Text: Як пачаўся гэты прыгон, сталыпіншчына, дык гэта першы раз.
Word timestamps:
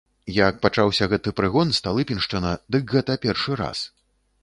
Як 0.35 0.55
пачаўся 0.63 1.09
гэты 1.11 1.35
прыгон, 1.41 1.75
сталыпіншчына, 1.81 2.57
дык 2.77 2.83
гэта 2.99 3.21
першы 3.27 3.63
раз. 3.65 3.89